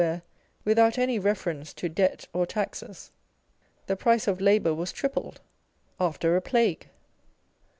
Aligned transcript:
where, 0.01 0.23
without 0.65 0.97
any 0.97 1.19
reference 1.19 1.75
to 1.75 1.87
Debt 1.87 2.25
or 2.33 2.47
Taxes, 2.47 3.11
the 3.85 3.95
price 3.95 4.27
of 4.27 4.41
labour 4.41 4.73
was 4.73 4.91
tripledâ€" 4.91 5.37
after 5.99 6.35
a 6.35 6.41
plague 6.41 6.89